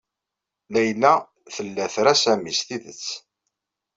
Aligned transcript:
Layla 0.73 1.13
tella 1.55 1.85
tra 1.93 2.13
Sami 2.23 2.53
s 2.57 2.61
tidet. 2.67 3.01